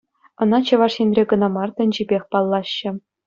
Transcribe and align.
Ӑна 0.41 0.59
Чӑваш 0.65 0.95
Енре 1.03 1.23
кӑна 1.33 1.49
мар, 1.57 1.69
тӗнчипех 1.79 2.23
паллаҫҫӗ. 2.35 2.89